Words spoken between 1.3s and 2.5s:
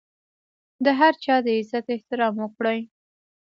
د عزت احترام